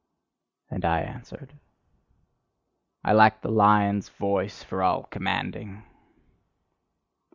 And 0.71 0.83
I 0.83 1.01
answered: 1.01 1.53
"I 3.03 3.13
lack 3.13 3.43
the 3.43 3.51
lion's 3.51 4.09
voice 4.09 4.63
for 4.63 4.81
all 4.81 5.03
commanding." 5.03 5.83